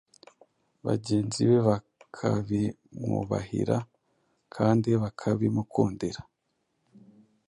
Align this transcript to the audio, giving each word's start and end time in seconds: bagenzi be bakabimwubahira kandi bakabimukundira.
bagenzi 0.85 1.39
be 1.49 1.57
bakabimwubahira 1.67 3.77
kandi 4.55 4.89
bakabimukundira. 5.03 6.21